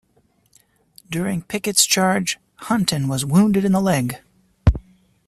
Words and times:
During 1.11 1.43
Pickett's 1.43 1.85
Charge, 1.85 2.39
Hunton 2.55 3.07
was 3.07 3.23
wounded 3.23 3.63
in 3.63 3.71
the 3.73 3.79
leg. 3.79 4.19